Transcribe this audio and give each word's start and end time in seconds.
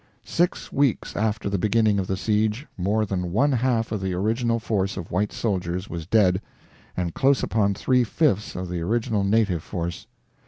Six 0.25 0.73
weeks 0.73 1.15
after 1.15 1.47
the 1.47 1.59
beginning 1.59 1.99
of 1.99 2.07
the 2.07 2.17
siege 2.17 2.65
more 2.75 3.05
than 3.05 3.31
one 3.31 3.51
half 3.51 3.91
of 3.91 4.01
the 4.01 4.13
original 4.15 4.57
force 4.57 4.97
of 4.97 5.11
white 5.11 5.31
soldiers 5.31 5.91
was 5.91 6.07
dead, 6.07 6.41
and 6.97 7.13
close 7.13 7.43
upon 7.43 7.75
three 7.75 8.03
fifths 8.03 8.55
of 8.55 8.67
the 8.67 8.81
original 8.81 9.23
native 9.23 9.61
force. 9.61 10.07